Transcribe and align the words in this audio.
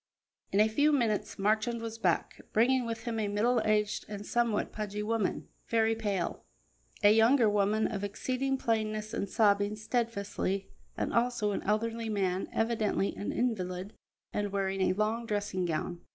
In 0.51 0.59
a 0.59 0.67
few 0.67 0.91
minutes 0.91 1.37
Marchand 1.37 1.79
was 1.79 1.99
back, 1.99 2.41
bringing 2.53 2.87
with 2.87 3.03
him 3.03 3.19
a 3.19 3.27
middle 3.27 3.61
aged 3.63 4.03
and 4.09 4.25
somewhat 4.25 4.71
pudgy 4.71 5.03
woman, 5.03 5.47
very 5.67 5.93
pale; 5.93 6.43
a 7.03 7.13
younger 7.13 7.47
woman 7.47 7.85
of 7.85 8.03
exceeding 8.03 8.57
plainness, 8.57 9.13
and 9.13 9.29
sobbing 9.29 9.75
steadfastly; 9.75 10.71
and 10.97 11.13
also 11.13 11.51
an 11.51 11.61
elderly 11.61 12.09
man, 12.09 12.49
evidently 12.51 13.13
an 13.15 13.31
invalid, 13.31 13.93
and 14.33 14.51
wearing 14.51 14.81
a 14.81 14.93
long 14.93 15.27
dressing 15.27 15.65
gown. 15.65 16.01